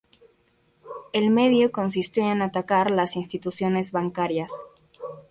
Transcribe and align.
El 1.13 1.29
medio 1.29 1.71
consistía 1.71 2.31
en 2.31 2.41
atacar 2.41 2.89
las 2.89 3.15
instituciones 3.15 3.91
bancarias. 3.91 4.51